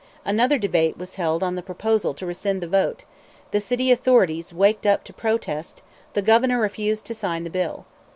Another 0.25 0.57
debate 0.57 0.97
was 0.97 1.13
held 1.13 1.43
on 1.43 1.53
the 1.53 1.61
proposal 1.61 2.15
to 2.15 2.25
rescind 2.25 2.59
the 2.59 2.67
vote; 2.67 3.05
the 3.51 3.59
city 3.59 3.91
authorities 3.91 4.51
waked 4.51 4.87
up 4.87 5.03
to 5.03 5.13
protest; 5.13 5.83
the 6.13 6.23
Governor 6.23 6.59
refused 6.59 7.05
to 7.05 7.13
sign 7.13 7.43
the 7.43 7.51
bill. 7.51 7.85